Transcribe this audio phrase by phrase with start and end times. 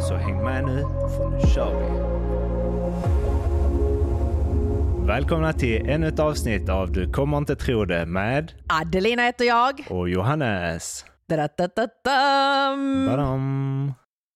[0.00, 0.80] Så häng med nu,
[1.16, 1.86] för nu kör vi!
[5.06, 9.86] Välkomna till ännu ett avsnitt av Du kommer inte tro det med Adelina heter jag.
[9.90, 11.04] och Johannes.
[13.06, 13.92] Badam.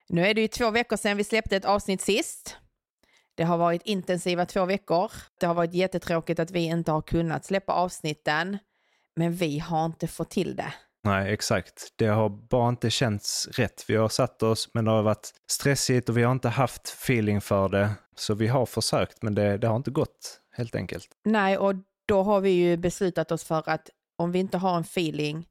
[0.08, 2.56] Nu är det ju två veckor sedan vi släppte ett avsnitt sist.
[3.34, 5.12] Det har varit intensiva två veckor.
[5.40, 8.59] Det har varit jättetråkigt att vi inte har kunnat släppa avsnitten.
[9.16, 10.73] Men vi har inte fått till det.
[11.06, 11.92] Nej, exakt.
[11.96, 13.84] Det har bara inte känts rätt.
[13.88, 17.41] Vi har satt oss, men det har varit stressigt och vi har inte haft feeling
[17.41, 17.91] för det.
[18.16, 21.09] Så vi har försökt, men det, det har inte gått, helt enkelt.
[21.24, 21.74] Nej, och
[22.07, 25.46] då har vi ju beslutat oss för att om vi inte har en feeling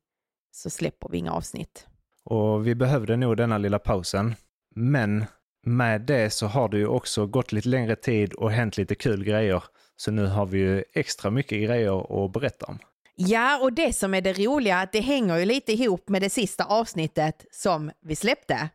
[0.51, 1.87] så släpper vi inga avsnitt.
[2.23, 4.35] Och vi behövde nog denna lilla pausen.
[4.75, 5.25] Men
[5.65, 9.23] med det så har det ju också gått lite längre tid och hänt lite kul
[9.23, 9.63] grejer.
[9.95, 12.79] Så nu har vi ju extra mycket grejer att berätta om.
[13.15, 16.29] Ja, och det som är det roliga, att det hänger ju lite ihop med det
[16.29, 18.69] sista avsnittet som vi släppte.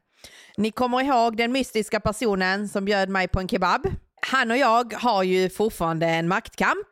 [0.57, 3.87] Ni kommer ihåg den mystiska personen som bjöd mig på en kebab?
[4.27, 6.89] Han och jag har ju fortfarande en maktkamp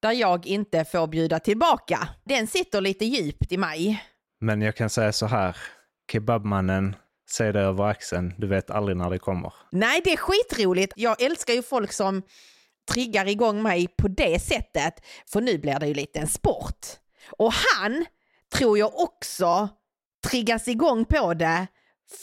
[0.00, 2.08] där jag inte får bjuda tillbaka.
[2.24, 4.04] Den sitter lite djupt i mig.
[4.40, 5.56] Men jag kan säga så här.
[6.12, 6.96] Kebabmannen,
[7.30, 8.34] se det över axeln.
[8.38, 9.52] Du vet aldrig när det kommer.
[9.72, 10.92] Nej, det är skitroligt.
[10.96, 12.22] Jag älskar ju folk som
[12.92, 14.94] triggar igång mig på det sättet.
[15.32, 16.86] För nu blir det ju lite en sport.
[17.30, 18.06] Och han
[18.54, 19.68] tror jag också
[20.30, 21.66] triggas igång på det.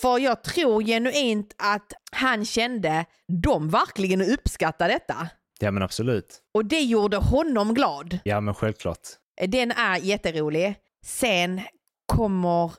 [0.01, 3.05] För jag tror genuint att han kände
[3.43, 5.29] de verkligen uppskattar detta.
[5.59, 6.41] Ja men absolut.
[6.53, 8.19] Och det gjorde honom glad.
[8.23, 9.07] Ja men självklart.
[9.47, 10.75] Den är jätterolig.
[11.05, 11.61] Sen
[12.05, 12.73] kommer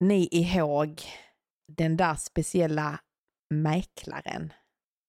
[0.00, 1.02] ni ihåg
[1.76, 2.98] den där speciella
[3.50, 4.52] mäklaren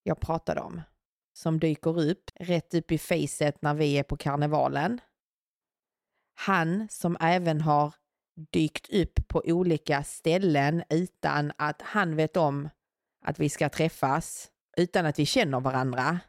[0.04, 0.82] jag pratade om
[1.38, 5.02] som dyker upp rätt upp i facet när vi är på karnevalen.
[6.36, 7.94] Han som även har
[8.52, 12.70] dykt upp på olika ställen utan att han vet om
[13.26, 16.20] att vi ska träffas, utan att vi känner varandra.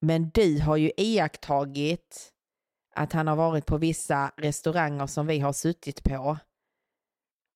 [0.00, 2.32] Men du har ju iakttagit
[2.94, 6.38] att han har varit på vissa restauranger som vi har suttit på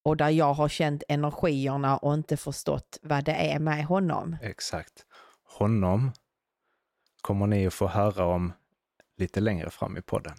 [0.05, 4.37] och där jag har känt energierna och inte förstått vad det är med honom.
[4.43, 5.07] Exakt.
[5.45, 6.13] Honom
[7.21, 8.53] kommer ni att få höra om
[9.17, 10.35] lite längre fram i podden.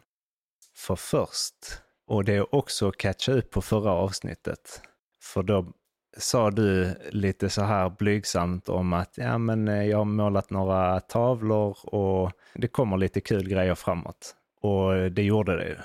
[0.75, 4.81] För först, och det är också att catcha upp på förra avsnittet,
[5.22, 5.74] för då
[6.18, 11.00] sa du lite så här blygsamt om att ja, men eh, jag har målat några
[11.00, 14.36] tavlor och det kommer lite kul grejer framåt.
[14.62, 15.78] Och det gjorde det ju.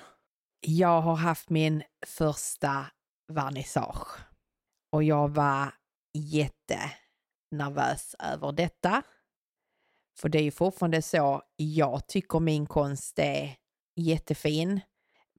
[0.60, 2.86] Jag har haft min första
[3.28, 4.18] vernissage
[4.92, 5.68] och jag var
[6.14, 9.02] jättenervös över detta.
[10.16, 13.56] För det är ju fortfarande så, jag tycker min konst är
[13.96, 14.80] jättefin.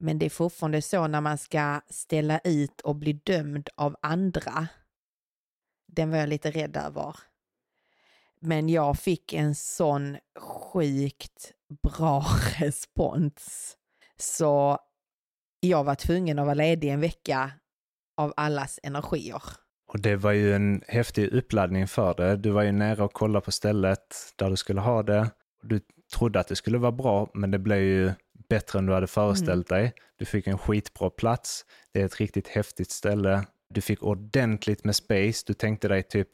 [0.00, 4.68] Men det är fortfarande så när man ska ställa ut och bli dömd av andra.
[5.86, 7.16] Den var jag lite rädd över.
[8.40, 11.52] Men jag fick en sån sjukt
[11.82, 12.24] bra
[12.58, 13.76] respons.
[14.16, 14.78] Så
[15.60, 17.52] jag var tvungen att vara ledig en vecka
[18.16, 19.42] av allas energier.
[19.88, 22.36] Och det var ju en häftig uppladdning för det.
[22.36, 25.30] Du var ju nära och kollade på stället där du skulle ha det.
[25.62, 25.80] Du
[26.16, 28.12] trodde att det skulle vara bra, men det blev ju
[28.48, 29.92] bättre än du hade föreställt dig.
[30.18, 31.64] Du fick en skitbra plats.
[31.92, 33.44] Det är ett riktigt häftigt ställe.
[33.70, 35.44] Du fick ordentligt med space.
[35.46, 36.28] Du tänkte dig typ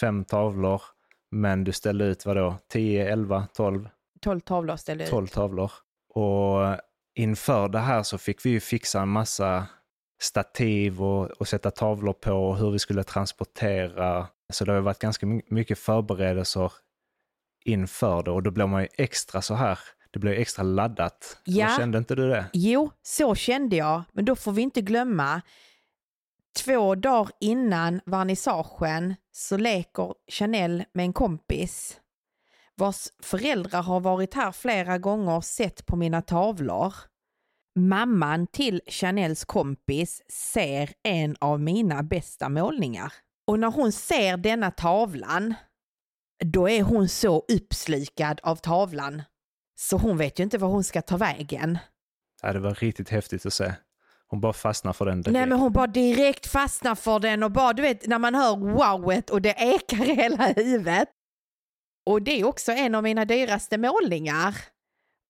[0.00, 0.82] fem tavlor,
[1.30, 2.56] men du ställde ut vadå?
[2.68, 3.88] 10, 11, 12?
[4.20, 5.32] 12 tavlor ställde jag 12 ut.
[5.32, 5.72] tavlor.
[6.14, 6.76] Och
[7.14, 9.66] inför det här så fick vi ju fixa en massa
[10.18, 14.26] stativ och, och sätta tavlor på och hur vi skulle transportera.
[14.52, 16.72] Så det har varit ganska my- mycket förberedelser
[17.64, 19.78] inför det och då blir man ju extra så här.
[20.10, 21.38] Det blir extra laddat.
[21.44, 21.74] Ja.
[21.78, 22.46] Kände inte du det?
[22.52, 25.42] Jo, så kände jag, men då får vi inte glömma
[26.64, 32.00] två dagar innan vernissagen så leker Chanel med en kompis
[32.78, 36.94] vars föräldrar har varit här flera gånger och sett på mina tavlor.
[37.78, 43.12] Mamman till Chanels kompis ser en av mina bästa målningar.
[43.46, 45.54] Och när hon ser denna tavlan,
[46.44, 49.22] då är hon så uppslukad av tavlan
[49.78, 51.78] så hon vet ju inte var hon ska ta vägen.
[52.42, 53.72] Ja, det var riktigt häftigt att se.
[54.26, 55.32] Hon bara fastnar för den direkt.
[55.32, 58.56] Nej men hon bara direkt fastnar för den och bara du vet när man hör
[58.56, 61.08] wowet och det ekar i hela huvudet.
[62.06, 64.54] Och det är också en av mina dyraste målningar.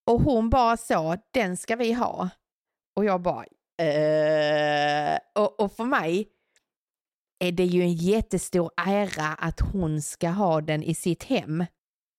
[0.09, 2.31] Och hon bara så, den ska vi ha.
[2.97, 3.45] Och jag bara,
[3.87, 5.19] eh.
[5.35, 6.29] och, och för mig
[7.39, 11.65] är det ju en jättestor ära att hon ska ha den i sitt hem.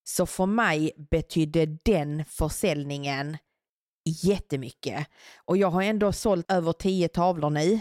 [0.04, 3.38] Så för mig betydde den försäljningen
[4.04, 5.06] jättemycket.
[5.44, 7.80] Och jag har ändå sålt över tio tavlor nu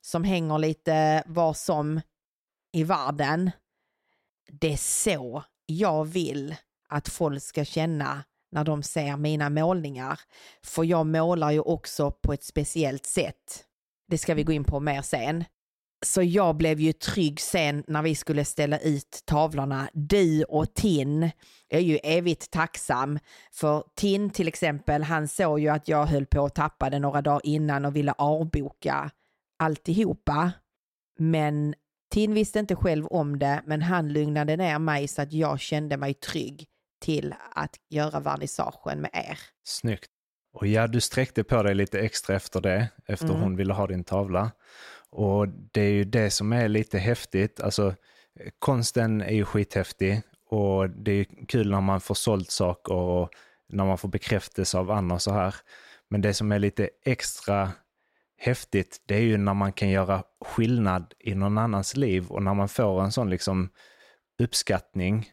[0.00, 2.00] som hänger lite var som
[2.72, 3.50] i världen.
[4.52, 6.56] Det är så jag vill
[6.88, 10.20] att folk ska känna när de ser mina målningar.
[10.62, 13.64] För jag målar ju också på ett speciellt sätt.
[14.08, 15.44] Det ska vi gå in på mer sen.
[16.06, 19.88] Så jag blev ju trygg sen när vi skulle ställa ut tavlorna.
[19.92, 21.30] Du och Tin
[21.68, 23.18] är ju evigt tacksam.
[23.52, 27.22] För Tin till exempel, han såg ju att jag höll på att tappa det några
[27.22, 29.10] dagar innan och ville avboka
[29.58, 30.52] alltihopa.
[31.18, 31.74] Men
[32.10, 35.96] Tin visste inte själv om det, men han lugnade ner mig så att jag kände
[35.96, 36.68] mig trygg
[37.00, 39.38] till att göra vernissagen med er.
[39.64, 40.10] Snyggt.
[40.52, 43.40] Och ja, du sträckte på dig lite extra efter det, efter Mm.
[43.40, 44.50] hon ville ha din tavla.
[45.10, 47.60] Och det är ju det som är lite häftigt.
[47.60, 47.94] Alltså,
[48.58, 53.30] konsten är ju skithäftig och det är kul när man får sålt saker och
[53.68, 55.54] när man får bekräftelse av andra och så här.
[56.10, 57.72] Men det som är lite extra
[58.38, 62.54] häftigt, det är ju när man kan göra skillnad i någon annans liv och när
[62.54, 63.70] man får en sån liksom
[64.38, 65.30] uppskattning.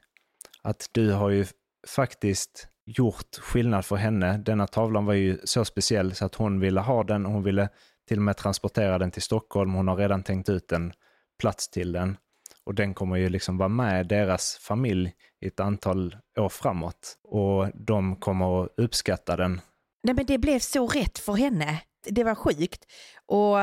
[0.65, 1.45] Att du har ju
[1.87, 4.37] faktiskt gjort skillnad för henne.
[4.37, 7.69] Denna tavlan var ju så speciell så att hon ville ha den och hon ville
[8.07, 9.73] till och med transportera den till Stockholm.
[9.73, 10.93] Hon har redan tänkt ut en
[11.39, 12.17] plats till den.
[12.63, 17.17] Och den kommer ju liksom vara med deras familj i ett antal år framåt.
[17.23, 19.61] Och de kommer att uppskatta den.
[20.03, 21.81] Nej men det blev så rätt för henne.
[22.09, 22.85] Det var sjukt.
[23.25, 23.57] Och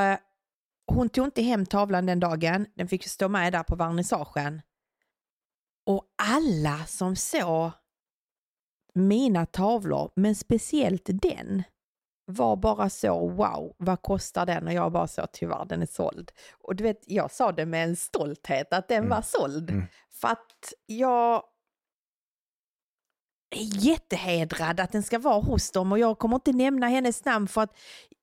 [0.87, 2.67] hon tog inte hem tavlan den dagen.
[2.75, 4.63] Den fick stå med där på vernissagen.
[5.87, 7.71] Och alla som såg
[8.95, 11.63] mina tavlor, men speciellt den,
[12.25, 14.67] var bara så wow, vad kostar den?
[14.67, 16.31] Och jag bara så tyvärr den är såld.
[16.53, 19.11] Och du vet, jag sa det med en stolthet att den Mm.
[19.11, 19.71] var såld.
[19.71, 19.85] Mm.
[20.11, 21.43] För att jag
[23.57, 27.49] är jättehedrad att den ska vara hos dem och jag kommer inte nämna hennes namn
[27.49, 27.77] för att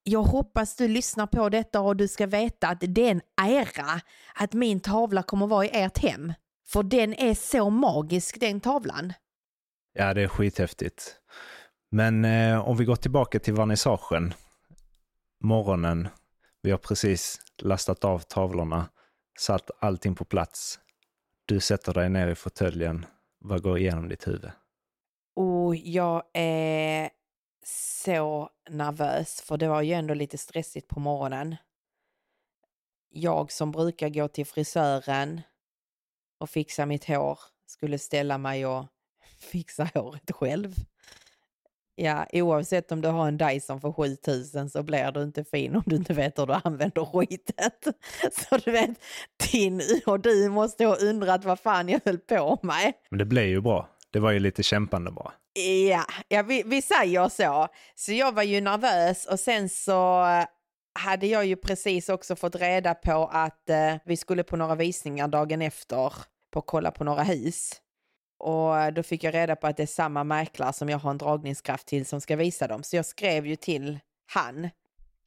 [0.03, 4.01] jag hoppas du lyssnar på detta och du ska veta att det är en ära
[4.35, 6.33] att min tavla kommer vara i ert hem.
[6.71, 9.13] För den är så magisk den tavlan.
[9.93, 11.15] Ja, det är skithäftigt.
[11.91, 14.33] Men eh, om vi går tillbaka till vernissagen.
[15.43, 16.07] Morgonen.
[16.61, 18.89] Vi har precis lastat av tavlorna,
[19.39, 20.79] satt allting på plats.
[21.45, 23.05] Du sätter dig ner i fåtöljen.
[23.39, 24.51] Vad går igenom ditt huvud?
[25.35, 27.09] Och jag är
[27.65, 31.55] så nervös för det var ju ändå lite stressigt på morgonen.
[33.09, 35.41] Jag som brukar gå till frisören
[36.39, 38.85] och fixa mitt hår skulle ställa mig och
[39.51, 40.75] fixa håret själv.
[41.95, 45.83] Ja, oavsett om du har en Dyson för 7000 så blir du inte fin om
[45.85, 47.87] du inte vet hur du använder skitet.
[48.31, 48.89] Så du vet,
[49.37, 52.93] Tin och du måste ha undrat vad fan jag höll på med.
[53.09, 53.89] Men det blev ju bra.
[54.11, 55.31] Det var ju lite kämpande bara.
[55.89, 57.67] Ja, ja vi, vi säger så.
[57.95, 60.25] Så jag var ju nervös och sen så
[60.99, 65.27] hade jag ju precis också fått reda på att eh, vi skulle på några visningar
[65.27, 66.13] dagen efter
[66.51, 67.81] på att kolla på några hus.
[68.39, 71.17] Och då fick jag reda på att det är samma mäklare som jag har en
[71.17, 72.83] dragningskraft till som ska visa dem.
[72.83, 73.99] Så jag skrev ju till
[74.33, 74.69] han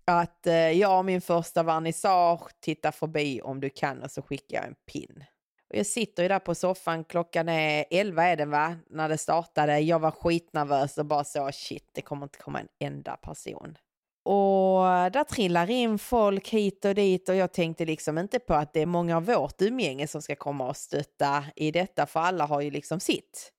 [0.05, 4.57] att eh, jag och min första vernissage, titta förbi om du kan och så skickar
[4.57, 5.25] jag en pin.
[5.71, 9.19] Och jag sitter ju där på soffan, klockan är 11 är den va, när det
[9.19, 9.79] startade.
[9.79, 13.79] Jag var skitnervös och bara så shit, det kommer inte komma en enda person.
[14.25, 18.73] Och där trillar in folk hit och dit och jag tänkte liksom inte på att
[18.73, 22.47] det är många av vårt umgänge som ska komma och stötta i detta, för alla
[22.47, 23.53] har ju liksom sitt.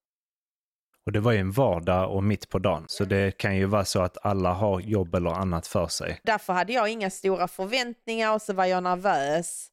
[1.06, 2.86] Och det var ju en vardag och mitt på dagen.
[2.88, 6.20] Så det kan ju vara så att alla har jobb eller annat för sig.
[6.24, 9.68] Därför hade jag inga stora förväntningar och så var jag nervös.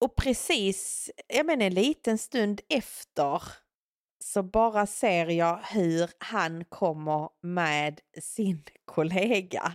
[0.00, 3.42] Och precis, jag menar en liten stund efter
[4.24, 9.72] så bara ser jag hur han kommer med sin kollega.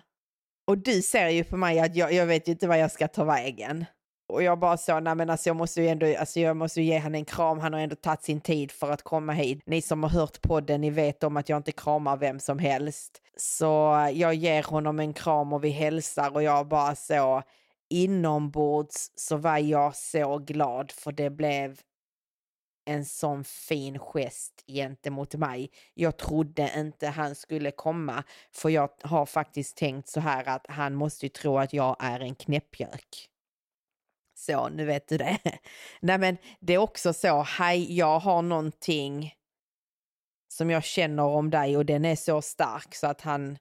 [0.68, 3.08] Och du ser ju på mig att jag, jag vet ju inte vad jag ska
[3.08, 3.86] ta vägen.
[4.28, 6.88] Och jag bara så, nej men alltså jag måste ju ändå, alltså jag måste ju
[6.88, 9.62] ge han en kram, han har ändå tagit sin tid för att komma hit.
[9.66, 13.22] Ni som har hört podden, ni vet om att jag inte kramar vem som helst.
[13.38, 13.66] Så
[14.14, 17.44] jag ger honom en kram och vi hälsar och jag bara så,
[17.90, 21.80] inombords så var jag så glad för det blev
[22.86, 25.72] en sån fin gest gentemot mig.
[25.94, 30.96] Jag trodde inte han skulle komma, för jag har faktiskt tänkt så här att han
[30.96, 33.30] måste ju tro att jag är en knäppjök.
[34.38, 35.40] Så, nu vet du det.
[36.00, 39.34] Nej men det är också så, hej, jag har någonting
[40.48, 43.58] som jag känner om dig och den är så stark så att han,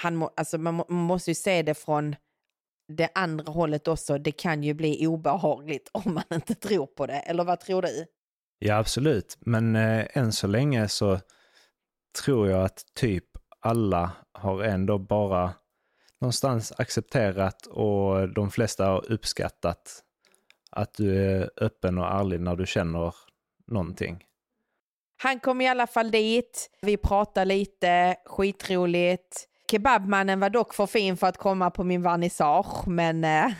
[0.00, 2.16] han alltså man måste ju se det från
[2.88, 4.18] det andra hållet också.
[4.18, 7.18] Det kan ju bli obehagligt om man inte tror på det.
[7.18, 8.06] Eller vad tror du?
[8.58, 9.36] Ja, absolut.
[9.40, 11.20] Men eh, än så länge så
[12.24, 13.24] tror jag att typ
[13.60, 15.54] alla har ändå bara
[16.20, 20.02] någonstans accepterat och de flesta har uppskattat
[20.70, 23.14] att du är öppen och ärlig när du känner
[23.66, 24.24] någonting.
[25.22, 26.70] Han kom i alla fall dit.
[26.82, 29.47] Vi pratade lite, skitroligt.
[29.70, 33.24] Kebabmannen var dock för fin för att komma på min vernissage, men...
[33.24, 33.50] Eh...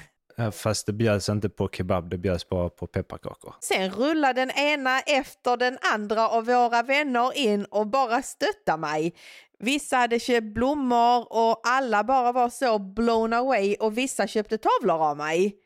[0.53, 3.55] Fast det bjöds inte på kebab, det bjöds bara på pepparkakor.
[3.61, 9.15] Sen rullade den ena efter den andra av våra vänner in och bara stöttade mig.
[9.59, 15.03] Vissa hade köpt blommor och alla bara var så blown away och vissa köpte tavlor
[15.11, 15.57] av mig.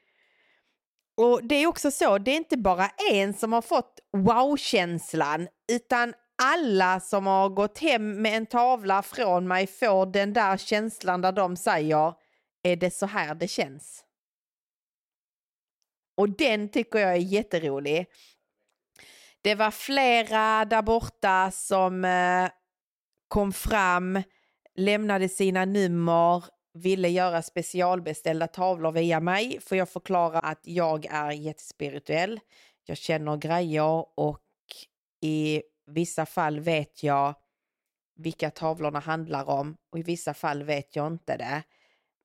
[1.16, 6.14] Och det är också så, det är inte bara en som har fått wow-känslan utan
[6.42, 11.32] alla som har gått hem med en tavla från mig får den där känslan där
[11.32, 12.14] de säger
[12.62, 14.04] är det så här det känns?
[16.16, 18.06] Och den tycker jag är jätterolig.
[19.42, 22.50] Det var flera där borta som eh,
[23.28, 24.22] kom fram,
[24.75, 26.44] lämnade sina nummer,
[26.75, 32.40] ville göra specialbeställda tavlor via mig för jag förklarar att jag är jättespirituell.
[32.84, 34.42] Jag känner grejer och
[35.20, 37.35] i vissa fall vet jag
[38.15, 41.62] vilka tavlorna handlar om och i vissa fall vet jag inte det.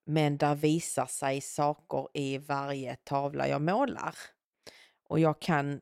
[0.05, 4.15] Men där visar sig saker i varje tavla jag målar.
[5.09, 5.81] Och jag kan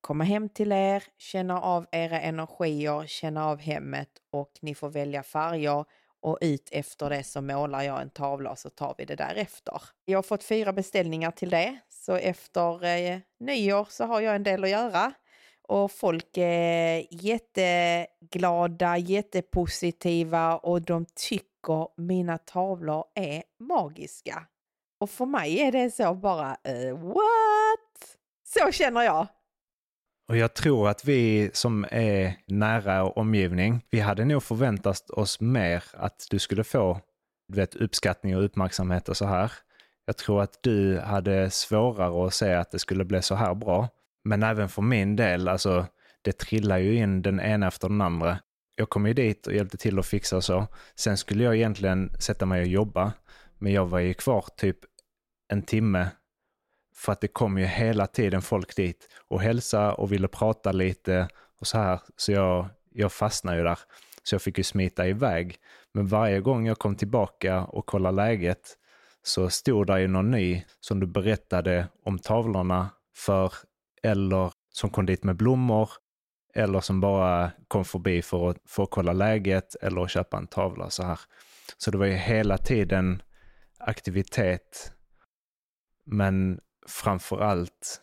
[0.00, 5.22] komma hem till er, känna av era energier, känna av hemmet och ni får välja
[5.22, 5.84] färger
[6.20, 9.82] och ut efter det så målar jag en tavla och så tar vi det därefter.
[10.04, 14.42] Jag har fått fyra beställningar till det, så efter eh, nyår så har jag en
[14.42, 15.12] del att göra.
[15.70, 24.46] Och folk är jätteglada, jättepositiva och de tycker mina tavlor är magiska.
[25.00, 28.18] Och för mig är det så bara, uh, what?
[28.46, 29.26] Så känner jag.
[30.28, 35.84] Och jag tror att vi som är nära omgivning, vi hade nog förväntat oss mer
[35.92, 37.00] att du skulle få
[37.48, 39.52] du vet, uppskattning och uppmärksamhet och så här.
[40.04, 43.88] Jag tror att du hade svårare att se att det skulle bli så här bra.
[44.24, 45.86] Men även för min del, alltså
[46.22, 48.38] det trillar ju in den ena efter den andra.
[48.76, 50.66] Jag kom ju dit och hjälpte till att fixa och så.
[50.94, 53.12] Sen skulle jag egentligen sätta mig och jobba,
[53.58, 54.78] men jag var ju kvar typ
[55.48, 56.08] en timme
[56.94, 61.28] för att det kom ju hela tiden folk dit och hälsa och ville prata lite
[61.60, 62.00] och så här.
[62.16, 63.78] Så jag, jag fastnade ju där.
[64.22, 65.56] Så jag fick ju smita iväg.
[65.92, 68.76] Men varje gång jag kom tillbaka och kollade läget
[69.22, 73.52] så stod där ju någon ny som du berättade om tavlorna för
[74.02, 75.90] eller som kom dit med blommor
[76.54, 80.46] eller som bara kom förbi för att, för att kolla läget eller att köpa en
[80.46, 81.20] tavla så här.
[81.76, 83.22] Så det var ju hela tiden
[83.78, 84.92] aktivitet.
[86.04, 88.00] Men framför allt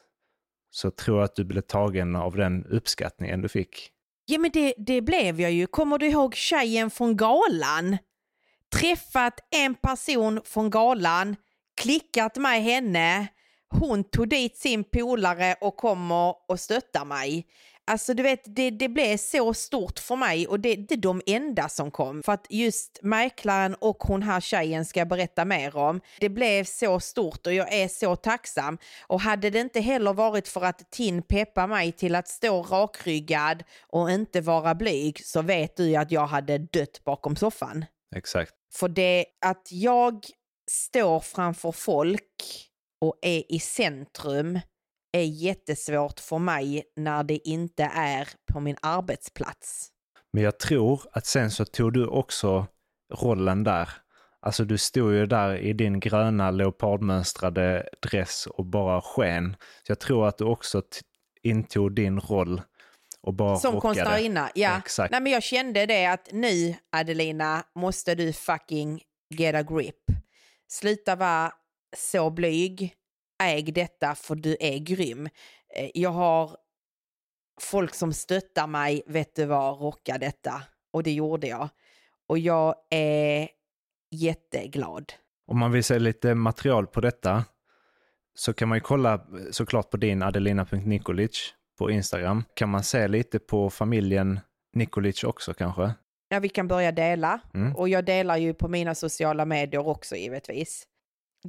[0.69, 3.91] så tror jag att du blev tagen av den uppskattningen du fick.
[4.25, 5.67] Ja men det, det blev jag ju.
[5.67, 7.97] Kommer du ihåg tjejen från galan?
[8.75, 11.35] Träffat en person från galan,
[11.81, 13.27] klickat med henne,
[13.69, 17.47] hon tog dit sin polare och kommer och stöttar mig.
[17.89, 21.21] Alltså du vet, det, det blev så stort för mig och det, det är de
[21.25, 22.24] enda som kom.
[22.24, 26.01] För att just mäklaren och hon här tjejen ska jag berätta mer om.
[26.19, 28.77] Det blev så stort och jag är så tacksam.
[29.07, 33.63] Och hade det inte heller varit för att Tin peppar mig till att stå rakryggad
[33.88, 37.86] och inte vara blyg så vet du att jag hade dött bakom soffan.
[38.15, 38.51] Exakt.
[38.74, 40.25] För det att jag
[40.71, 42.66] står framför folk
[43.01, 44.59] och är i centrum
[45.11, 49.89] är jättesvårt för mig när det inte är på min arbetsplats.
[50.33, 52.67] Men jag tror att sen så tog du också
[53.13, 53.89] rollen där.
[54.39, 59.55] Alltså du stod ju där i din gröna leopardmönstrade dress och bara sken.
[59.83, 60.81] Så jag tror att du också
[61.43, 62.61] intog din roll
[63.21, 64.77] och bara Som konstnärinna, ja.
[64.77, 65.11] Exakt.
[65.11, 69.95] Nej, men jag kände det att nu Adelina måste du fucking get a grip.
[70.67, 71.51] Sluta vara
[71.96, 72.96] så blyg
[73.44, 75.29] äg detta för du är grym.
[75.75, 76.58] Eh, jag har
[77.62, 80.63] folk som stöttar mig, vet du vad, rocka detta.
[80.94, 81.70] Och det gjorde jag.
[82.27, 83.50] Och jag är
[84.12, 85.13] jätteglad.
[85.48, 87.46] Om man vill se lite material på detta
[88.34, 92.44] så kan man ju kolla såklart på din adelina.nikolic på Instagram.
[92.53, 94.39] Kan man se lite på familjen
[94.74, 95.94] Nikolic också kanske?
[96.29, 97.39] Ja, vi kan börja dela.
[97.53, 97.75] Mm.
[97.75, 100.88] Och jag delar ju på mina sociala medier också givetvis.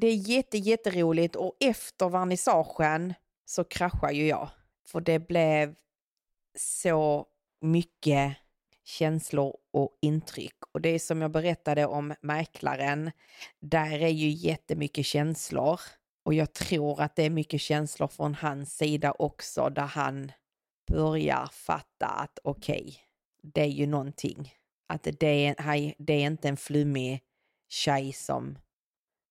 [0.00, 3.14] Det är jätte, jätteroligt och efter vernissagen
[3.44, 4.48] så kraschar ju jag.
[4.86, 5.74] För det blev
[6.58, 7.26] så
[7.60, 8.36] mycket
[8.84, 10.56] känslor och intryck.
[10.72, 13.10] Och det är som jag berättade om mäklaren,
[13.60, 15.80] där är ju jättemycket känslor.
[16.24, 20.32] Och jag tror att det är mycket känslor från hans sida också, där han
[20.90, 22.94] börjar fatta att okej, okay,
[23.42, 24.54] det är ju någonting.
[24.86, 27.22] Att det är, det är inte en flummig
[27.68, 28.58] tjej som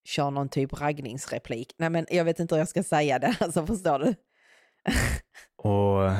[0.07, 1.75] kör någon typ raggningsreplik.
[1.77, 4.15] Nej men jag vet inte hur jag ska säga det, alltså förstår du?
[5.55, 6.11] Och...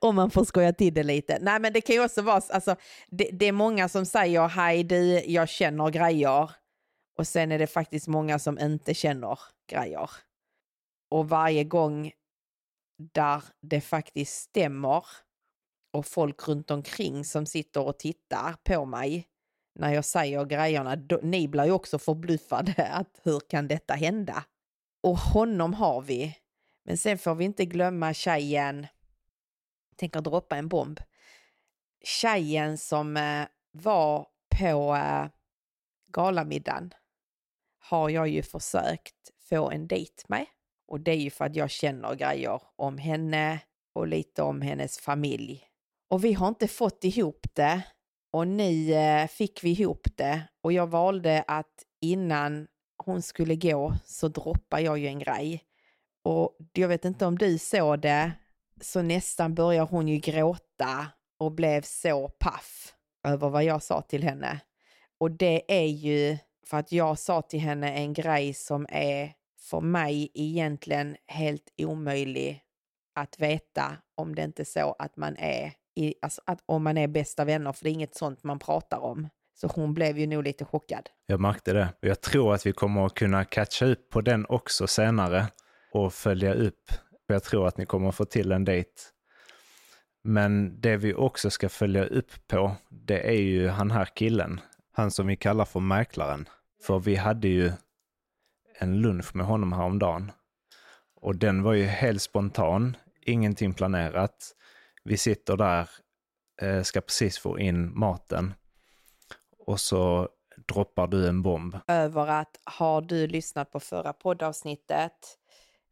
[0.00, 1.38] Om man får skoja till det lite.
[1.40, 2.76] Nej men det kan ju också vara, alltså
[3.08, 6.50] det, det är många som säger hej du, jag känner grejer.
[7.18, 9.38] Och sen är det faktiskt många som inte känner
[9.70, 10.10] grejer.
[11.10, 12.12] Och varje gång
[13.14, 15.04] där det faktiskt stämmer
[15.92, 19.28] och folk runt omkring som sitter och tittar på mig
[19.74, 24.44] när jag säger grejerna, då, ni blir ju också förbluffade att hur kan detta hända?
[25.02, 26.38] Och honom har vi.
[26.84, 28.86] Men sen får vi inte glömma tjejen,
[29.96, 31.00] tänker droppa en bomb,
[32.04, 34.26] tjejen som eh, var
[34.60, 35.26] på eh,
[36.12, 36.94] galamiddagen
[37.78, 40.46] har jag ju försökt få en dejt med.
[40.86, 43.60] Och det är ju för att jag känner grejer om henne
[43.92, 45.64] och lite om hennes familj.
[46.08, 47.82] Och vi har inte fått ihop det
[48.34, 52.66] och nu eh, fick vi ihop det och jag valde att innan
[53.04, 55.64] hon skulle gå så droppade jag ju en grej.
[56.24, 58.32] Och jag vet inte om du såg det,
[58.80, 61.06] så nästan börjar hon ju gråta
[61.38, 62.94] och blev så paff
[63.26, 64.60] över vad jag sa till henne.
[65.18, 69.80] Och det är ju för att jag sa till henne en grej som är för
[69.80, 72.62] mig egentligen helt omöjlig
[73.14, 76.98] att veta om det inte är så att man är i, alltså att om man
[76.98, 79.28] är bästa vänner, för det är inget sånt man pratar om.
[79.54, 81.08] Så hon blev ju nog lite chockad.
[81.26, 81.88] Jag märkte det.
[82.00, 85.46] Jag tror att vi kommer att kunna catcha upp på den också senare
[85.92, 86.92] och följa upp.
[87.26, 88.90] Jag tror att ni kommer att få till en dejt.
[90.22, 94.60] Men det vi också ska följa upp på, det är ju han här killen.
[94.92, 96.48] Han som vi kallar för mäklaren.
[96.82, 97.72] För vi hade ju
[98.78, 100.32] en lunch med honom häromdagen.
[101.14, 104.54] Och den var ju helt spontan, ingenting planerat.
[105.04, 105.90] Vi sitter där,
[106.62, 108.54] eh, ska precis få in maten.
[109.58, 110.28] Och så
[110.68, 111.76] droppar du en bomb.
[111.88, 115.38] Över att har du lyssnat på förra poddavsnittet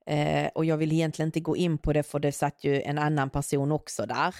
[0.06, 2.98] eh, och jag vill egentligen inte gå in på det för det satt ju en
[2.98, 4.34] annan person också där.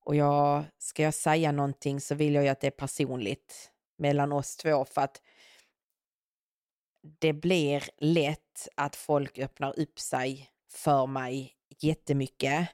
[0.00, 4.32] Och jag, ska jag säga någonting så vill jag ju att det är personligt mellan
[4.32, 5.20] oss två för att
[7.18, 12.68] det blir lätt att folk öppnar upp sig för mig jättemycket.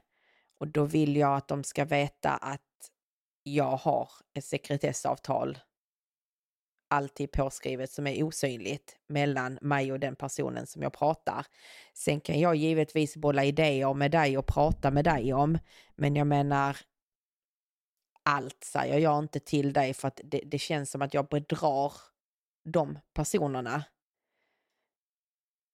[0.61, 2.61] Och då vill jag att de ska veta att
[3.43, 5.59] jag har ett sekretessavtal
[6.89, 11.45] alltid påskrivet som är osynligt mellan mig och den personen som jag pratar.
[11.93, 15.57] Sen kan jag givetvis bolla idéer med dig och prata med dig om,
[15.95, 16.77] men jag menar
[18.23, 21.93] allt säger jag inte till dig för att det, det känns som att jag bedrar
[22.63, 23.83] de personerna.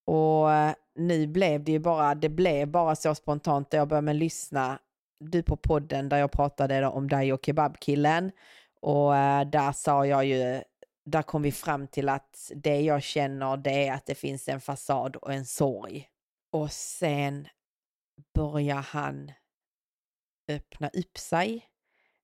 [0.08, 4.06] Och eh, nu blev det ju bara, det blev bara så spontant där jag började
[4.06, 4.80] med lyssna
[5.20, 8.32] du på podden där jag pratade om dig och kebabkillen
[8.82, 10.62] och eh, där sa jag ju,
[11.06, 14.62] där kom vi fram till att det jag känner det är att det finns en
[14.62, 16.10] fasad och en sorg.
[16.52, 17.48] Och sen
[18.34, 19.32] börjar han
[20.48, 21.66] öppna upp sig.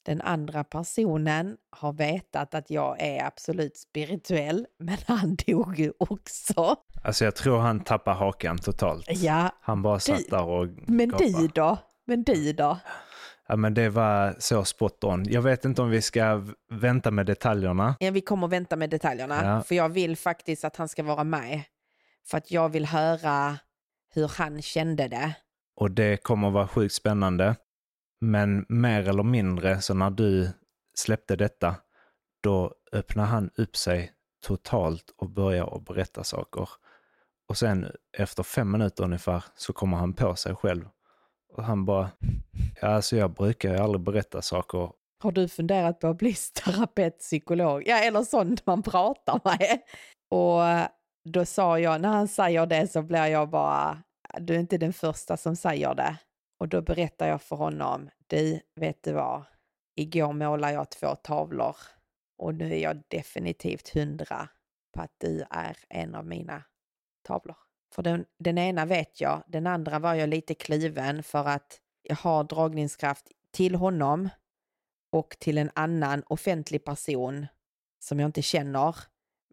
[0.05, 6.75] Den andra personen har vetat att jag är absolut spirituell, men han dog ju också.
[7.03, 9.05] Alltså jag tror han tappar hakan totalt.
[9.09, 9.49] Ja.
[9.61, 11.77] Han bara satt där och Men du då?
[12.05, 12.79] Men du då?
[13.47, 15.23] Ja men det var så spot on.
[15.29, 17.95] Jag vet inte om vi ska vänta med detaljerna.
[17.99, 19.61] Ja, vi kommer vänta med detaljerna, Ja.
[19.63, 21.61] för jag vill faktiskt att han ska vara med.
[22.27, 23.57] För att jag vill höra
[24.13, 25.33] hur han kände det.
[25.75, 27.55] Och det kommer vara sjukt spännande.
[28.23, 30.49] Men mer eller mindre så när du
[30.97, 31.75] släppte detta,
[32.43, 34.12] då öppnar han upp sig
[34.45, 36.69] totalt och börjar att berätta saker.
[37.49, 40.89] Och sen efter fem minuter ungefär så kommer han på sig själv.
[41.53, 42.09] Och han bara,
[42.81, 44.91] ja alltså jag brukar ju aldrig berätta saker.
[45.23, 46.33] Har du funderat på att bli
[46.63, 47.83] terapeut, psykolog?
[47.86, 49.79] Ja, eller sånt man pratar med.
[50.29, 50.89] Och
[51.33, 54.03] då sa jag, när han säger det så blir jag bara,
[54.39, 56.17] du är inte den första som säger det.
[56.63, 59.43] Och då berättar jag för honom, du, vet du vad?
[59.95, 61.76] Igår målade jag två tavlor
[62.38, 64.49] och nu är jag definitivt hundra
[64.93, 66.63] på att du är en av mina
[67.21, 67.56] tavlor.
[67.93, 72.15] För den, den ena vet jag, den andra var jag lite kluven för att jag
[72.15, 74.30] har dragningskraft till honom
[75.12, 77.47] och till en annan offentlig person
[77.99, 78.95] som jag inte känner,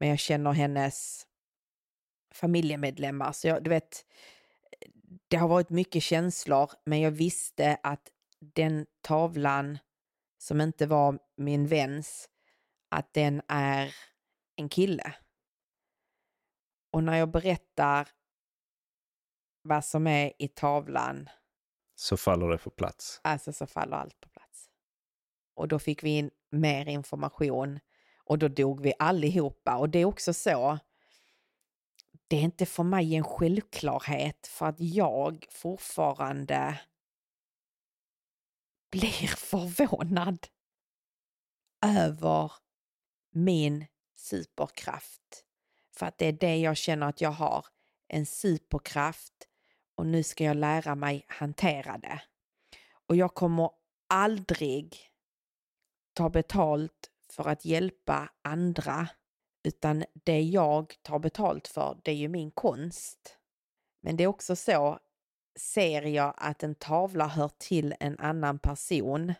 [0.00, 1.26] men jag känner hennes
[2.34, 3.32] familjemedlemmar.
[3.32, 4.04] Så jag, du vet,
[5.30, 9.78] det har varit mycket känslor, men jag visste att den tavlan
[10.38, 12.28] som inte var min väns,
[12.88, 13.94] att den är
[14.56, 15.14] en kille.
[16.92, 18.08] Och när jag berättar
[19.62, 21.28] vad som är i tavlan.
[21.94, 23.20] Så faller det på plats.
[23.24, 24.70] Alltså så faller allt på plats.
[25.54, 27.80] Och då fick vi in mer information
[28.24, 29.76] och då dog vi allihopa.
[29.76, 30.78] Och det är också så,
[32.30, 36.80] det är inte för mig en självklarhet för att jag fortfarande
[38.90, 40.46] blir förvånad
[41.86, 42.52] över
[43.30, 45.44] min superkraft.
[45.96, 47.66] För att det är det jag känner att jag har,
[48.08, 49.48] en superkraft
[49.94, 52.22] och nu ska jag lära mig hantera det.
[53.06, 53.70] Och jag kommer
[54.08, 54.98] aldrig
[56.12, 59.08] ta betalt för att hjälpa andra,
[59.62, 63.36] utan det jag tar betalt för, det är ju min konst.
[64.00, 64.98] Men det är också så,
[65.58, 69.34] ser jag att en tavla hör till en annan person,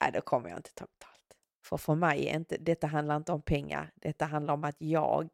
[0.00, 1.20] äh, då kommer jag inte ta betalt.
[1.64, 5.30] För för mig är inte, detta handlar inte om pengar, detta handlar om att jag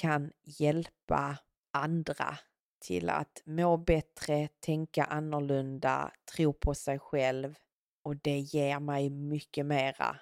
[0.00, 1.38] kan hjälpa
[1.70, 2.38] andra
[2.80, 7.58] till att må bättre, tänka annorlunda, tro på sig själv
[8.02, 10.18] och det ger mig mycket mera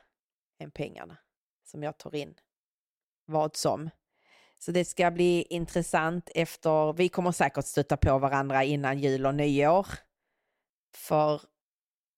[0.59, 1.17] än pengarna
[1.65, 2.35] som jag tar in.
[3.31, 3.91] Vad som.
[4.59, 9.35] Så det ska bli intressant efter, vi kommer säkert stöta på varandra innan jul och
[9.35, 9.87] nyår.
[10.95, 11.43] För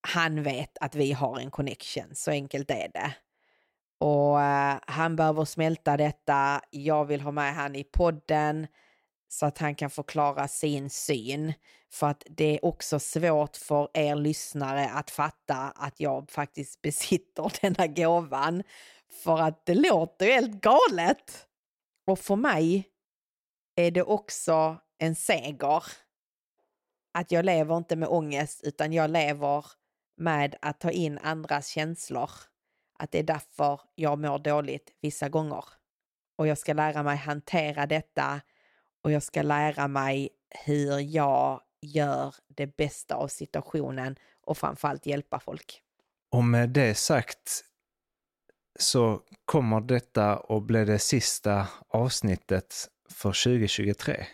[0.09, 3.15] han vet att vi har en connection, så enkelt är det.
[3.99, 6.61] Och uh, han behöver smälta detta.
[6.71, 8.67] Jag vill ha med han i podden
[9.29, 11.53] så att han kan förklara sin syn.
[11.93, 17.53] För att det är också svårt för er lyssnare att fatta att jag faktiskt besitter
[17.61, 18.63] denna gåvan.
[19.13, 21.47] För att det låter ju helt galet.
[22.07, 22.89] Och för mig
[23.77, 25.85] är det också en seger.
[27.15, 29.67] Att jag lever inte med ångest utan jag lever
[30.17, 32.31] med att ta in andras känslor.
[32.99, 35.65] Att det är därför jag mår dåligt vissa gånger.
[36.37, 38.41] Och jag ska lära mig hantera detta
[39.05, 40.29] och jag ska lära mig
[40.65, 45.83] hur jag gör det bästa av situationen och framförallt hjälpa folk.
[46.31, 47.65] Och med det sagt
[48.79, 54.27] så kommer detta att bli det sista avsnittet för 2023.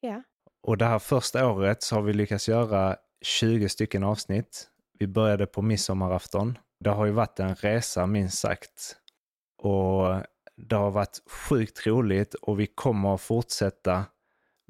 [0.00, 0.22] Ja.
[0.62, 4.68] Och det här första året så har vi lyckats göra 20 stycken avsnitt.
[4.98, 6.58] Vi började på midsommarafton.
[6.80, 8.96] Det har ju varit en resa minst sagt.
[9.58, 10.22] Och
[10.56, 14.04] det har varit sjukt roligt och vi kommer att fortsätta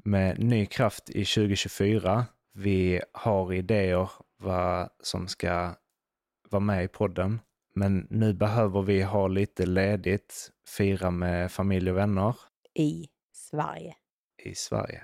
[0.03, 2.25] med ny kraft i 2024.
[2.53, 5.75] Vi har idéer vad som ska
[6.49, 7.39] vara med i podden.
[7.73, 12.35] Men nu behöver vi ha lite ledigt, fira med familj och vänner.
[12.73, 13.95] I Sverige.
[14.43, 15.03] I Sverige.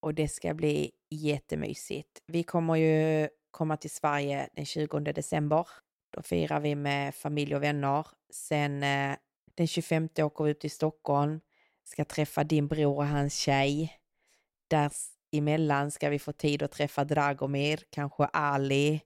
[0.00, 2.22] Och det ska bli jättemysigt.
[2.26, 5.66] Vi kommer ju komma till Sverige den 20 december.
[6.10, 8.06] Då firar vi med familj och vänner.
[8.32, 9.16] Sen eh,
[9.54, 11.40] den 25 åker vi ut till Stockholm,
[11.84, 13.92] ska träffa din bror och hans tjej.
[14.70, 19.00] Däremellan ska vi få tid att träffa Dragomir, kanske Ali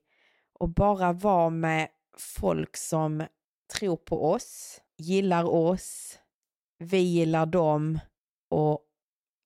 [0.53, 3.23] och bara vara med folk som
[3.77, 6.19] tror på oss, gillar oss,
[6.77, 7.99] vi gillar dem
[8.49, 8.85] och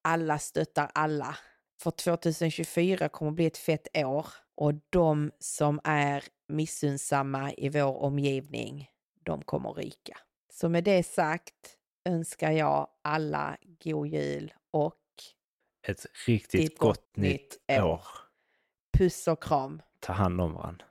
[0.02, 1.38] alla stöttar alla.
[1.82, 7.98] För 2024 kommer att bli ett fett år och de som är missunnsamma i vår
[8.04, 8.90] omgivning,
[9.24, 10.18] de kommer ryka.
[10.54, 14.96] Så med det sagt önskar jag alla god jul och
[15.88, 17.82] ett riktigt gott, gott nytt år.
[17.82, 18.06] år.
[18.98, 19.82] Puss och kram.
[20.00, 20.86] Ta hand om varandra.